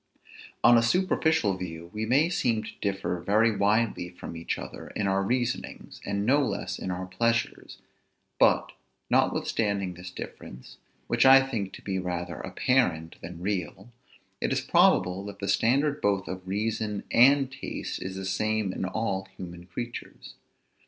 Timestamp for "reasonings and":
5.21-6.25